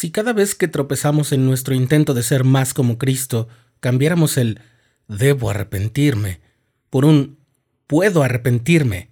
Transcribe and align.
Si 0.00 0.10
cada 0.10 0.32
vez 0.32 0.54
que 0.54 0.66
tropezamos 0.66 1.30
en 1.30 1.44
nuestro 1.44 1.74
intento 1.74 2.14
de 2.14 2.22
ser 2.22 2.42
más 2.42 2.72
como 2.72 2.96
Cristo, 2.96 3.48
cambiáramos 3.80 4.38
el 4.38 4.58
debo 5.08 5.50
arrepentirme 5.50 6.40
por 6.88 7.04
un 7.04 7.38
puedo 7.86 8.22
arrepentirme, 8.22 9.10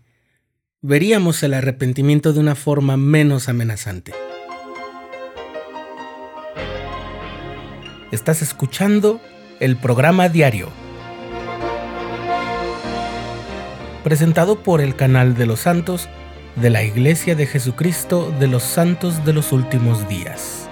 veríamos 0.80 1.42
el 1.42 1.52
arrepentimiento 1.52 2.32
de 2.32 2.40
una 2.40 2.54
forma 2.54 2.96
menos 2.96 3.50
amenazante. 3.50 4.14
Estás 8.10 8.40
escuchando 8.40 9.20
el 9.60 9.76
programa 9.76 10.30
diario, 10.30 10.70
presentado 14.04 14.62
por 14.62 14.80
el 14.80 14.96
canal 14.96 15.36
de 15.36 15.44
los 15.44 15.60
santos 15.60 16.08
de 16.56 16.70
la 16.70 16.82
Iglesia 16.82 17.34
de 17.34 17.44
Jesucristo 17.44 18.34
de 18.40 18.46
los 18.46 18.62
Santos 18.62 19.26
de 19.26 19.34
los 19.34 19.52
Últimos 19.52 20.08
Días. 20.08 20.67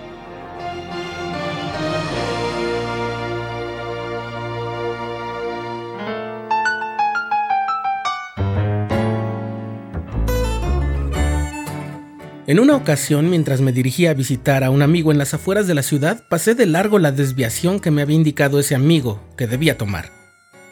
En 12.48 12.60
una 12.60 12.76
ocasión, 12.76 13.28
mientras 13.28 13.60
me 13.60 13.72
dirigía 13.72 14.10
a 14.10 14.14
visitar 14.14 14.62
a 14.62 14.70
un 14.70 14.80
amigo 14.80 15.10
en 15.10 15.18
las 15.18 15.34
afueras 15.34 15.66
de 15.66 15.74
la 15.74 15.82
ciudad, 15.82 16.22
pasé 16.28 16.54
de 16.54 16.66
largo 16.66 17.00
la 17.00 17.10
desviación 17.10 17.80
que 17.80 17.90
me 17.90 18.02
había 18.02 18.14
indicado 18.14 18.60
ese 18.60 18.76
amigo 18.76 19.20
que 19.36 19.48
debía 19.48 19.76
tomar. 19.76 20.12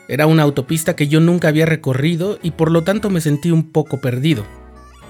Era 0.07 0.29
una 0.29 0.45
autopista 0.45 0.95
que 0.95 1.09
yo 1.09 1.19
nunca 1.19 1.49
había 1.49 1.67
recorrido 1.67 2.39
y 2.45 2.53
por 2.53 2.71
lo 2.71 2.85
tanto 2.85 3.11
me 3.11 3.21
sentí 3.21 3.51
un 3.51 3.73
poco 3.73 4.01
perdido. 4.01 4.45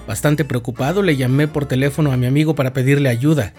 Bastante 0.07 0.43
preocupado 0.43 1.03
le 1.03 1.15
llamé 1.15 1.47
por 1.47 1.67
teléfono 1.67 2.11
a 2.11 2.17
mi 2.17 2.25
amigo 2.25 2.55
para 2.55 2.73
pedirle 2.73 3.09
ayuda. 3.09 3.53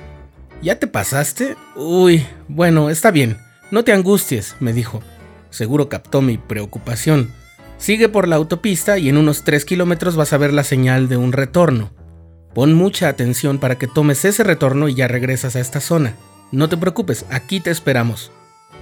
¿Ya 0.60 0.80
te 0.80 0.88
pasaste? 0.88 1.54
Uy, 1.76 2.26
bueno, 2.48 2.90
está 2.90 3.12
bien. 3.12 3.36
No 3.70 3.84
te 3.84 3.92
angusties, 3.92 4.56
me 4.58 4.72
dijo. 4.72 5.00
Seguro 5.50 5.88
captó 5.88 6.22
mi 6.22 6.38
preocupación. 6.38 7.30
Sigue 7.78 8.08
por 8.08 8.26
la 8.26 8.34
autopista 8.34 8.98
y 8.98 9.08
en 9.08 9.16
unos 9.16 9.44
3 9.44 9.64
kilómetros 9.64 10.16
vas 10.16 10.32
a 10.32 10.38
ver 10.38 10.52
la 10.52 10.64
señal 10.64 11.08
de 11.08 11.16
un 11.16 11.30
retorno. 11.30 11.92
Pon 12.56 12.72
mucha 12.72 13.10
atención 13.10 13.58
para 13.58 13.76
que 13.76 13.86
tomes 13.86 14.24
ese 14.24 14.42
retorno 14.42 14.88
y 14.88 14.94
ya 14.94 15.08
regresas 15.08 15.56
a 15.56 15.60
esta 15.60 15.78
zona. 15.78 16.16
No 16.52 16.70
te 16.70 16.78
preocupes, 16.78 17.26
aquí 17.28 17.60
te 17.60 17.70
esperamos. 17.70 18.32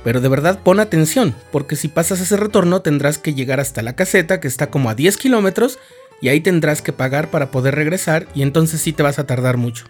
Pero 0.05 0.21
de 0.21 0.29
verdad 0.29 0.61
pon 0.63 0.79
atención, 0.79 1.35
porque 1.51 1.75
si 1.75 1.89
pasas 1.89 2.21
ese 2.21 2.37
retorno 2.37 2.83
tendrás 2.83 3.19
que 3.19 3.35
llegar 3.35 3.59
hasta 3.59 3.83
la 3.83 3.97
caseta 3.97 4.39
que 4.39 4.47
está 4.47 4.71
como 4.71 4.91
a 4.91 4.95
10 4.95 5.17
kilómetros 5.17 5.81
y 6.21 6.29
ahí 6.29 6.41
tendrás 6.41 6.83
que 6.83 6.93
pagar 6.93 7.33
para 7.33 7.51
poder 7.51 7.75
regresar 7.75 8.29
y 8.33 8.43
entonces 8.43 8.81
sí 8.81 8.93
te 8.93 9.03
vas 9.03 9.19
a 9.19 9.27
tardar 9.27 9.57
mucho. 9.57 9.87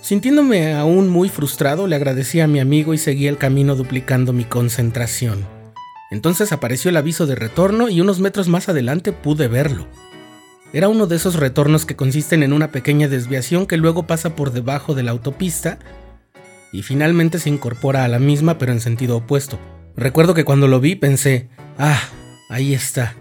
Sintiéndome 0.00 0.74
aún 0.74 1.08
muy 1.08 1.28
frustrado, 1.28 1.88
le 1.88 1.96
agradecí 1.96 2.38
a 2.38 2.46
mi 2.46 2.60
amigo 2.60 2.94
y 2.94 2.98
seguí 2.98 3.26
el 3.26 3.36
camino 3.36 3.74
duplicando 3.74 4.32
mi 4.32 4.44
concentración. 4.44 5.44
Entonces 6.12 6.52
apareció 6.52 6.90
el 6.90 6.98
aviso 6.98 7.26
de 7.26 7.34
retorno 7.34 7.88
y 7.88 8.00
unos 8.00 8.20
metros 8.20 8.46
más 8.46 8.68
adelante 8.68 9.10
pude 9.10 9.48
verlo. 9.48 9.88
Era 10.76 10.90
uno 10.90 11.06
de 11.06 11.16
esos 11.16 11.36
retornos 11.36 11.86
que 11.86 11.96
consisten 11.96 12.42
en 12.42 12.52
una 12.52 12.70
pequeña 12.70 13.08
desviación 13.08 13.64
que 13.64 13.78
luego 13.78 14.06
pasa 14.06 14.36
por 14.36 14.52
debajo 14.52 14.94
de 14.94 15.02
la 15.02 15.12
autopista 15.12 15.78
y 16.70 16.82
finalmente 16.82 17.38
se 17.38 17.48
incorpora 17.48 18.04
a 18.04 18.08
la 18.08 18.18
misma 18.18 18.58
pero 18.58 18.72
en 18.72 18.80
sentido 18.80 19.16
opuesto. 19.16 19.58
Recuerdo 19.96 20.34
que 20.34 20.44
cuando 20.44 20.68
lo 20.68 20.78
vi 20.78 20.94
pensé, 20.94 21.48
ah, 21.78 21.98
ahí 22.50 22.74
está. 22.74 23.14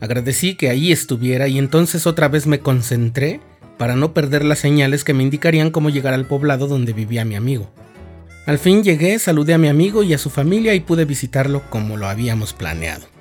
Agradecí 0.00 0.54
que 0.54 0.70
ahí 0.70 0.92
estuviera 0.92 1.46
y 1.46 1.58
entonces 1.58 2.06
otra 2.06 2.28
vez 2.28 2.46
me 2.46 2.60
concentré 2.60 3.42
para 3.76 3.94
no 3.94 4.14
perder 4.14 4.42
las 4.42 4.60
señales 4.60 5.04
que 5.04 5.12
me 5.12 5.24
indicarían 5.24 5.72
cómo 5.72 5.90
llegar 5.90 6.14
al 6.14 6.24
poblado 6.24 6.68
donde 6.68 6.94
vivía 6.94 7.26
mi 7.26 7.34
amigo. 7.34 7.70
Al 8.46 8.58
fin 8.58 8.82
llegué, 8.82 9.18
saludé 9.18 9.52
a 9.52 9.58
mi 9.58 9.68
amigo 9.68 10.02
y 10.04 10.14
a 10.14 10.18
su 10.18 10.30
familia 10.30 10.74
y 10.74 10.80
pude 10.80 11.04
visitarlo 11.04 11.60
como 11.68 11.98
lo 11.98 12.08
habíamos 12.08 12.54
planeado. 12.54 13.11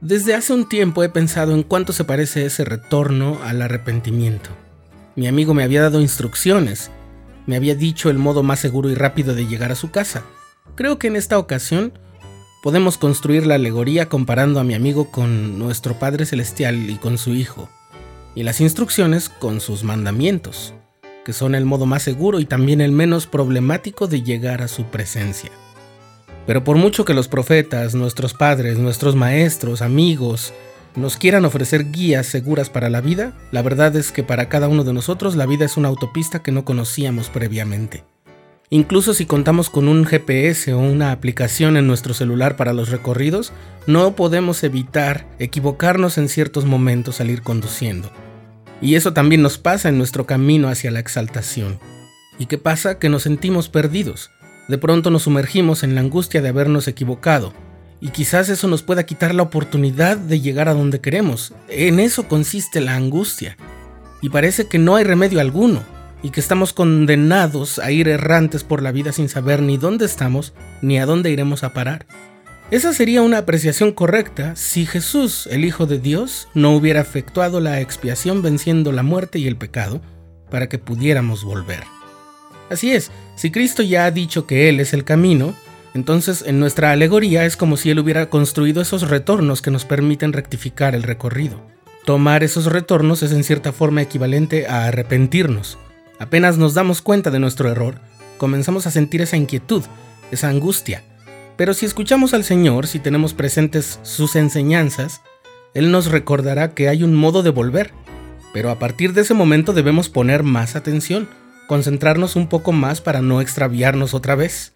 Desde 0.00 0.34
hace 0.34 0.54
un 0.54 0.66
tiempo 0.66 1.04
he 1.04 1.10
pensado 1.10 1.52
en 1.52 1.62
cuánto 1.62 1.92
se 1.92 2.04
parece 2.04 2.46
ese 2.46 2.64
retorno 2.64 3.38
al 3.42 3.60
arrepentimiento. 3.60 4.48
Mi 5.14 5.26
amigo 5.26 5.52
me 5.52 5.62
había 5.62 5.82
dado 5.82 6.00
instrucciones, 6.00 6.90
me 7.46 7.56
había 7.56 7.74
dicho 7.74 8.08
el 8.08 8.16
modo 8.16 8.42
más 8.42 8.60
seguro 8.60 8.88
y 8.88 8.94
rápido 8.94 9.34
de 9.34 9.46
llegar 9.46 9.72
a 9.72 9.74
su 9.74 9.90
casa. 9.90 10.22
Creo 10.74 10.98
que 10.98 11.08
en 11.08 11.16
esta 11.16 11.38
ocasión 11.38 11.92
podemos 12.62 12.96
construir 12.96 13.44
la 13.44 13.56
alegoría 13.56 14.08
comparando 14.08 14.58
a 14.58 14.64
mi 14.64 14.72
amigo 14.72 15.10
con 15.10 15.58
nuestro 15.58 15.98
Padre 15.98 16.24
Celestial 16.24 16.88
y 16.88 16.96
con 16.96 17.18
su 17.18 17.34
Hijo, 17.34 17.68
y 18.34 18.42
las 18.42 18.62
instrucciones 18.62 19.28
con 19.28 19.60
sus 19.60 19.84
mandamientos, 19.84 20.72
que 21.26 21.34
son 21.34 21.54
el 21.54 21.66
modo 21.66 21.84
más 21.84 22.02
seguro 22.02 22.40
y 22.40 22.46
también 22.46 22.80
el 22.80 22.92
menos 22.92 23.26
problemático 23.26 24.06
de 24.06 24.22
llegar 24.22 24.62
a 24.62 24.68
su 24.68 24.84
presencia. 24.84 25.50
Pero 26.46 26.64
por 26.64 26.76
mucho 26.76 27.04
que 27.04 27.14
los 27.14 27.28
profetas, 27.28 27.94
nuestros 27.94 28.34
padres, 28.34 28.78
nuestros 28.78 29.14
maestros, 29.14 29.82
amigos, 29.82 30.52
nos 30.96 31.16
quieran 31.16 31.44
ofrecer 31.44 31.90
guías 31.90 32.26
seguras 32.26 32.70
para 32.70 32.90
la 32.90 33.00
vida, 33.00 33.32
la 33.52 33.62
verdad 33.62 33.94
es 33.96 34.10
que 34.10 34.22
para 34.22 34.48
cada 34.48 34.68
uno 34.68 34.84
de 34.84 34.92
nosotros 34.92 35.36
la 35.36 35.46
vida 35.46 35.64
es 35.64 35.76
una 35.76 35.88
autopista 35.88 36.42
que 36.42 36.52
no 36.52 36.64
conocíamos 36.64 37.28
previamente. 37.28 38.04
Incluso 38.70 39.14
si 39.14 39.26
contamos 39.26 39.68
con 39.68 39.88
un 39.88 40.04
GPS 40.04 40.72
o 40.72 40.78
una 40.78 41.10
aplicación 41.10 41.76
en 41.76 41.88
nuestro 41.88 42.14
celular 42.14 42.56
para 42.56 42.72
los 42.72 42.88
recorridos, 42.88 43.52
no 43.86 44.14
podemos 44.14 44.62
evitar 44.62 45.26
equivocarnos 45.40 46.18
en 46.18 46.28
ciertos 46.28 46.64
momentos 46.64 47.20
al 47.20 47.30
ir 47.30 47.42
conduciendo. 47.42 48.10
Y 48.80 48.94
eso 48.94 49.12
también 49.12 49.42
nos 49.42 49.58
pasa 49.58 49.88
en 49.88 49.98
nuestro 49.98 50.24
camino 50.24 50.68
hacia 50.68 50.92
la 50.92 51.00
exaltación. 51.00 51.80
¿Y 52.38 52.46
qué 52.46 52.58
pasa? 52.58 52.98
Que 52.98 53.08
nos 53.08 53.24
sentimos 53.24 53.68
perdidos 53.68 54.30
de 54.70 54.78
pronto 54.78 55.10
nos 55.10 55.24
sumergimos 55.24 55.82
en 55.82 55.94
la 55.94 56.00
angustia 56.00 56.40
de 56.40 56.48
habernos 56.48 56.88
equivocado, 56.88 57.52
y 58.00 58.10
quizás 58.10 58.48
eso 58.48 58.68
nos 58.68 58.82
pueda 58.82 59.04
quitar 59.04 59.34
la 59.34 59.42
oportunidad 59.42 60.16
de 60.16 60.40
llegar 60.40 60.68
a 60.68 60.74
donde 60.74 61.00
queremos. 61.00 61.52
En 61.68 62.00
eso 62.00 62.28
consiste 62.28 62.80
la 62.80 62.94
angustia. 62.94 63.56
Y 64.22 64.30
parece 64.30 64.68
que 64.68 64.78
no 64.78 64.96
hay 64.96 65.04
remedio 65.04 65.40
alguno, 65.40 65.82
y 66.22 66.30
que 66.30 66.40
estamos 66.40 66.72
condenados 66.72 67.78
a 67.78 67.90
ir 67.90 68.08
errantes 68.08 68.62
por 68.62 68.80
la 68.80 68.92
vida 68.92 69.12
sin 69.12 69.28
saber 69.28 69.60
ni 69.60 69.76
dónde 69.76 70.04
estamos 70.04 70.52
ni 70.82 70.98
a 70.98 71.06
dónde 71.06 71.30
iremos 71.30 71.64
a 71.64 71.72
parar. 71.72 72.06
Esa 72.70 72.92
sería 72.92 73.22
una 73.22 73.38
apreciación 73.38 73.90
correcta 73.90 74.54
si 74.54 74.86
Jesús, 74.86 75.48
el 75.50 75.64
Hijo 75.64 75.86
de 75.86 75.98
Dios, 75.98 76.46
no 76.54 76.76
hubiera 76.76 77.00
efectuado 77.00 77.58
la 77.58 77.80
expiación 77.80 78.42
venciendo 78.42 78.92
la 78.92 79.02
muerte 79.02 79.40
y 79.40 79.48
el 79.48 79.56
pecado 79.56 80.00
para 80.48 80.68
que 80.68 80.78
pudiéramos 80.78 81.42
volver. 81.42 81.82
Así 82.70 82.92
es, 82.92 83.10
si 83.34 83.50
Cristo 83.50 83.82
ya 83.82 84.04
ha 84.04 84.10
dicho 84.12 84.46
que 84.46 84.68
Él 84.68 84.78
es 84.78 84.94
el 84.94 85.04
camino, 85.04 85.54
entonces 85.92 86.44
en 86.46 86.60
nuestra 86.60 86.92
alegoría 86.92 87.44
es 87.44 87.56
como 87.56 87.76
si 87.76 87.90
Él 87.90 87.98
hubiera 87.98 88.30
construido 88.30 88.80
esos 88.80 89.08
retornos 89.08 89.60
que 89.60 89.72
nos 89.72 89.84
permiten 89.84 90.32
rectificar 90.32 90.94
el 90.94 91.02
recorrido. 91.02 91.60
Tomar 92.04 92.44
esos 92.44 92.66
retornos 92.66 93.24
es 93.24 93.32
en 93.32 93.42
cierta 93.42 93.72
forma 93.72 94.02
equivalente 94.02 94.68
a 94.68 94.86
arrepentirnos. 94.86 95.78
Apenas 96.20 96.58
nos 96.58 96.74
damos 96.74 97.02
cuenta 97.02 97.30
de 97.30 97.40
nuestro 97.40 97.68
error, 97.68 98.00
comenzamos 98.38 98.86
a 98.86 98.92
sentir 98.92 99.20
esa 99.20 99.36
inquietud, 99.36 99.82
esa 100.30 100.48
angustia. 100.48 101.02
Pero 101.56 101.74
si 101.74 101.86
escuchamos 101.86 102.34
al 102.34 102.44
Señor, 102.44 102.86
si 102.86 103.00
tenemos 103.00 103.34
presentes 103.34 103.98
sus 104.02 104.36
enseñanzas, 104.36 105.22
Él 105.74 105.90
nos 105.90 106.06
recordará 106.06 106.72
que 106.72 106.88
hay 106.88 107.02
un 107.02 107.14
modo 107.14 107.42
de 107.42 107.50
volver. 107.50 107.92
Pero 108.52 108.70
a 108.70 108.78
partir 108.78 109.12
de 109.12 109.22
ese 109.22 109.34
momento 109.34 109.72
debemos 109.72 110.08
poner 110.08 110.42
más 110.42 110.76
atención 110.76 111.28
concentrarnos 111.70 112.34
un 112.34 112.48
poco 112.48 112.72
más 112.72 113.00
para 113.00 113.22
no 113.22 113.40
extraviarnos 113.40 114.12
otra 114.12 114.34
vez. 114.34 114.72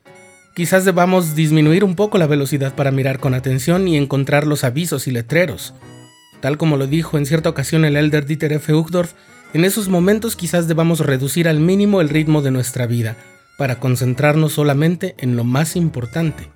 Quizás 0.55 0.85
debamos 0.85 1.35
disminuir 1.35 1.83
un 1.83 1.97
poco 1.97 2.19
la 2.19 2.29
velocidad 2.29 2.77
para 2.77 2.93
mirar 2.93 3.19
con 3.19 3.35
atención 3.35 3.89
y 3.89 3.97
encontrar 3.97 4.47
los 4.47 4.63
avisos 4.63 5.09
y 5.09 5.11
letreros. 5.11 5.75
Tal 6.41 6.57
como 6.57 6.77
lo 6.77 6.87
dijo 6.87 7.19
en 7.19 7.27
cierta 7.27 7.49
ocasión 7.49 7.85
el 7.85 7.97
elder 7.97 8.27
Dieter 8.27 8.53
F. 8.53 8.73
Uchtdorf, 8.73 9.15
en 9.55 9.65
esos 9.65 9.89
momentos 9.89 10.37
quizás 10.37 10.69
debamos 10.69 11.01
reducir 11.01 11.49
al 11.49 11.59
mínimo 11.59 12.01
el 12.01 12.11
ritmo 12.11 12.43
de 12.43 12.53
nuestra 12.53 12.87
vida 12.87 13.17
para 13.59 13.81
concentrarnos 13.81 14.53
solamente 14.53 15.17
en 15.19 15.35
lo 15.35 15.43
más 15.43 15.75
importante, 15.75 16.49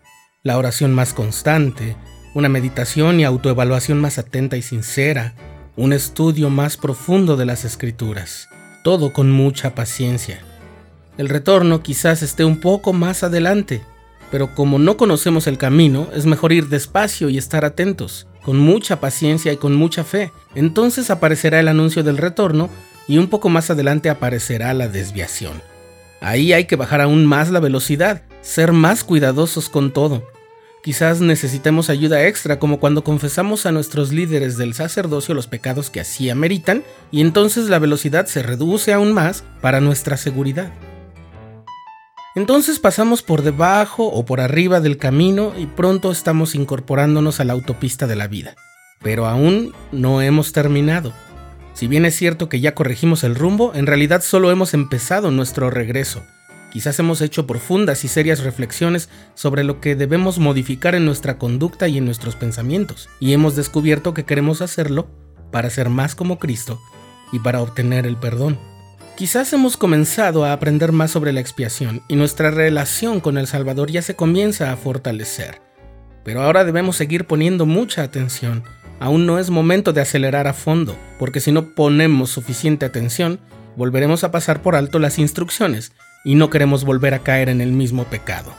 la 0.45 0.57
oración 0.57 0.95
más 0.95 1.15
constante, 1.15 1.97
una 2.37 2.49
meditación 2.49 3.19
y 3.19 3.25
autoevaluación 3.25 4.01
más 4.01 4.19
atenta 4.19 4.57
y 4.57 4.63
sincera, 4.63 5.35
un 5.75 5.93
estudio 5.93 6.49
más 6.49 6.77
profundo 6.77 7.37
de 7.37 7.45
las 7.45 7.65
escrituras 7.65 8.49
todo 8.83 9.13
con 9.13 9.31
mucha 9.31 9.75
paciencia. 9.75 10.41
El 11.17 11.29
retorno 11.29 11.83
quizás 11.83 12.23
esté 12.23 12.45
un 12.45 12.61
poco 12.61 12.93
más 12.93 13.23
adelante, 13.23 13.83
pero 14.31 14.55
como 14.55 14.79
no 14.79 14.97
conocemos 14.97 15.47
el 15.47 15.59
camino, 15.59 16.09
es 16.15 16.27
mejor 16.27 16.53
ir 16.53 16.69
despacio 16.69 17.29
y 17.29 17.39
estar 17.39 17.65
atentos, 17.65 18.27
con 18.45 18.59
mucha 18.59 19.01
paciencia 19.01 19.53
y 19.53 19.57
con 19.57 19.75
mucha 19.75 20.05
fe. 20.05 20.33
Entonces 20.55 21.11
aparecerá 21.11 21.61
el 21.61 21.69
anuncio 21.69 22.03
del 22.03 22.19
retorno 22.19 22.71
y 23.07 23.19
un 23.19 23.29
poco 23.29 23.49
más 23.49 23.71
adelante 23.71 24.11
aparecerá 24.11 24.73
la 24.75 24.89
desviación. 24.89 25.61
Ahí 26.21 26.53
hay 26.53 26.67
que 26.67 26.77
bajar 26.77 27.01
aún 27.01 27.27
más 27.27 27.51
la 27.51 27.61
velocidad, 27.61 28.23
ser 28.43 28.73
más 28.73 29.05
cuidadosos 29.05 29.69
con 29.69 29.93
todo. 29.93 30.25
Quizás 30.89 31.21
necesitemos 31.21 31.91
ayuda 31.91 32.27
extra, 32.27 32.59
como 32.59 32.81
cuando 32.81 33.05
confesamos 33.05 33.67
a 33.67 33.73
nuestros 33.73 34.11
líderes 34.11 34.57
del 34.57 34.73
sacerdocio 34.73 35.35
los 35.35 35.47
pecados 35.47 35.91
que 35.91 36.01
así 36.01 36.31
ameritan, 36.31 36.83
y 37.11 37.21
entonces 37.21 37.69
la 37.69 37.79
velocidad 37.79 38.25
se 38.25 38.43
reduce 38.43 38.95
aún 38.95 39.13
más 39.13 39.45
para 39.61 39.83
nuestra 39.83 40.17
seguridad. 40.17 40.73
Entonces 42.35 42.79
pasamos 42.79 43.23
por 43.23 43.43
debajo 43.43 44.07
o 44.07 44.25
por 44.25 44.41
arriba 44.41 44.81
del 44.81 44.97
camino 44.97 45.53
y 45.59 45.67
pronto 45.67 46.11
estamos 46.11 46.55
incorporándonos 46.55 47.39
a 47.39 47.45
la 47.45 47.53
autopista 47.53 48.07
de 48.07 48.17
la 48.17 48.27
vida. 48.27 48.55
Pero 49.03 49.27
aún 49.27 49.75
no 49.93 50.23
hemos 50.23 50.53
terminado. 50.53 51.13
Si 51.75 51.87
bien 51.87 52.07
es 52.07 52.17
cierto 52.17 52.49
que 52.49 52.61
ya 52.61 52.75
corregimos 52.75 53.25
el 53.25 53.35
rumbo, 53.35 53.75
en 53.75 53.85
realidad 53.85 54.23
solo 54.23 54.51
hemos 54.51 54.73
empezado 54.73 55.31
nuestro 55.31 55.69
regreso. 55.69 56.23
Quizás 56.71 56.99
hemos 56.99 57.21
hecho 57.23 57.47
profundas 57.47 58.05
y 58.05 58.09
serias 58.09 58.41
reflexiones 58.41 59.09
sobre 59.35 59.65
lo 59.65 59.81
que 59.81 59.97
debemos 59.97 60.39
modificar 60.39 60.95
en 60.95 61.07
nuestra 61.07 61.39
conducta 61.39 61.89
y 61.89 61.99
en 61.99 62.05
nuestros 62.05 62.37
pensamientos, 62.37 63.09
y 63.21 63.33
hemos 63.33 63.57
descubierto 63.57 64.13
que 64.13 64.25
queremos 64.25 64.61
hacerlo 64.61 65.09
para 65.51 65.71
ser 65.71 65.89
más 65.89 66.15
como 66.15 66.39
Cristo 66.39 66.79
y 67.33 67.39
para 67.39 67.63
obtener 67.63 68.07
el 68.07 68.17
perdón. 68.17 68.59
Quizás 69.17 69.53
hemos 69.53 69.77
comenzado 69.77 70.45
a 70.45 70.53
aprender 70.53 70.93
más 70.93 71.11
sobre 71.11 71.33
la 71.33 71.41
expiación 71.41 72.03
y 72.07 72.17
nuestra 72.17 72.51
relación 72.51 73.21
con 73.21 73.39
el 73.39 73.47
Salvador 73.47 73.91
ya 73.91 74.03
se 74.03 74.15
comienza 74.15 74.71
a 74.71 74.77
fortalecer. 74.77 75.61
Pero 76.25 76.43
ahora 76.43 76.65
debemos 76.65 76.97
seguir 76.97 77.27
poniendo 77.27 77.67
mucha 77.67 78.03
atención. 78.03 78.63
Aún 79.01 79.27
no 79.27 79.39
es 79.39 79.51
momento 79.51 79.93
de 79.93 80.03
acelerar 80.03 80.47
a 80.47 80.53
fondo, 80.53 80.97
porque 81.19 81.41
si 81.41 81.51
no 81.51 81.75
ponemos 81.75 82.31
suficiente 82.31 82.85
atención, 82.85 83.41
volveremos 83.77 84.23
a 84.23 84.31
pasar 84.31 84.61
por 84.61 84.77
alto 84.77 84.99
las 84.99 85.19
instrucciones 85.19 85.93
y 86.25 86.35
no 86.35 86.51
queremos 86.51 86.85
volver 86.85 87.15
a 87.15 87.21
caer 87.21 87.49
en 87.49 87.61
el 87.61 87.73
mismo 87.73 88.05
pecado. 88.05 88.53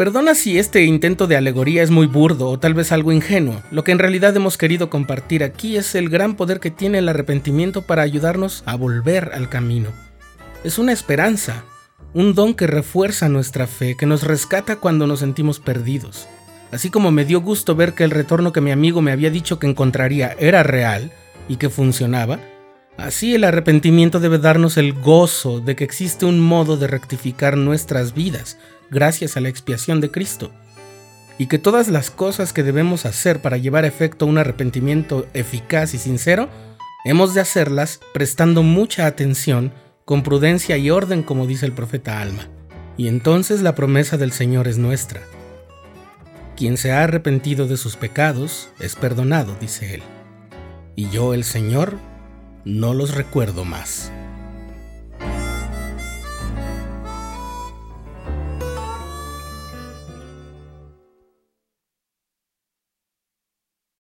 Perdona 0.00 0.34
si 0.34 0.58
este 0.58 0.84
intento 0.84 1.26
de 1.26 1.36
alegoría 1.36 1.82
es 1.82 1.90
muy 1.90 2.06
burdo 2.06 2.48
o 2.48 2.58
tal 2.58 2.72
vez 2.72 2.90
algo 2.90 3.12
ingenuo. 3.12 3.60
Lo 3.70 3.84
que 3.84 3.92
en 3.92 3.98
realidad 3.98 4.34
hemos 4.34 4.56
querido 4.56 4.88
compartir 4.88 5.44
aquí 5.44 5.76
es 5.76 5.94
el 5.94 6.08
gran 6.08 6.36
poder 6.36 6.58
que 6.58 6.70
tiene 6.70 6.96
el 6.98 7.08
arrepentimiento 7.10 7.82
para 7.82 8.00
ayudarnos 8.00 8.62
a 8.64 8.76
volver 8.76 9.32
al 9.34 9.50
camino. 9.50 9.90
Es 10.64 10.78
una 10.78 10.92
esperanza, 10.92 11.64
un 12.14 12.34
don 12.34 12.54
que 12.54 12.66
refuerza 12.66 13.28
nuestra 13.28 13.66
fe, 13.66 13.94
que 13.94 14.06
nos 14.06 14.22
rescata 14.22 14.76
cuando 14.76 15.06
nos 15.06 15.20
sentimos 15.20 15.60
perdidos. 15.60 16.26
Así 16.72 16.88
como 16.88 17.10
me 17.10 17.26
dio 17.26 17.42
gusto 17.42 17.74
ver 17.74 17.92
que 17.92 18.04
el 18.04 18.10
retorno 18.10 18.54
que 18.54 18.62
mi 18.62 18.70
amigo 18.70 19.02
me 19.02 19.12
había 19.12 19.30
dicho 19.30 19.58
que 19.58 19.66
encontraría 19.66 20.34
era 20.38 20.62
real 20.62 21.12
y 21.46 21.56
que 21.56 21.68
funcionaba, 21.68 22.40
así 23.00 23.34
el 23.34 23.44
arrepentimiento 23.44 24.20
debe 24.20 24.38
darnos 24.38 24.76
el 24.76 24.92
gozo 24.92 25.60
de 25.60 25.76
que 25.76 25.84
existe 25.84 26.26
un 26.26 26.40
modo 26.40 26.76
de 26.76 26.86
rectificar 26.86 27.56
nuestras 27.56 28.14
vidas 28.14 28.58
gracias 28.90 29.36
a 29.36 29.40
la 29.40 29.48
expiación 29.48 30.00
de 30.00 30.10
Cristo, 30.10 30.50
y 31.38 31.46
que 31.46 31.58
todas 31.58 31.88
las 31.88 32.10
cosas 32.10 32.52
que 32.52 32.62
debemos 32.62 33.06
hacer 33.06 33.40
para 33.40 33.56
llevar 33.56 33.84
a 33.84 33.86
efecto 33.86 34.26
un 34.26 34.36
arrepentimiento 34.36 35.26
eficaz 35.32 35.94
y 35.94 35.98
sincero, 35.98 36.50
hemos 37.04 37.32
de 37.32 37.40
hacerlas 37.40 38.00
prestando 38.12 38.62
mucha 38.62 39.06
atención, 39.06 39.72
con 40.04 40.22
prudencia 40.22 40.76
y 40.76 40.90
orden, 40.90 41.22
como 41.22 41.46
dice 41.46 41.64
el 41.64 41.72
profeta 41.72 42.20
Alma. 42.20 42.48
Y 42.96 43.08
entonces 43.08 43.62
la 43.62 43.74
promesa 43.74 44.18
del 44.18 44.32
Señor 44.32 44.68
es 44.68 44.76
nuestra. 44.76 45.22
Quien 46.56 46.76
se 46.76 46.92
ha 46.92 47.04
arrepentido 47.04 47.66
de 47.66 47.78
sus 47.78 47.96
pecados 47.96 48.68
es 48.78 48.94
perdonado, 48.94 49.56
dice 49.58 49.94
él. 49.94 50.02
Y 50.94 51.08
yo, 51.08 51.32
el 51.32 51.44
Señor, 51.44 51.96
no 52.64 52.94
los 52.94 53.14
recuerdo 53.14 53.64
más. 53.64 54.12